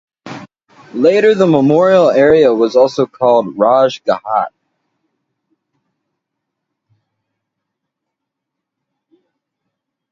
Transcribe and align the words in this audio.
Later 0.95 1.35
the 1.35 1.45
memorial 1.45 2.09
area 2.09 2.51
was 2.55 2.75
also 2.75 3.05
called 3.05 3.55
"Raj 3.55 4.01
ghat". 4.03 4.47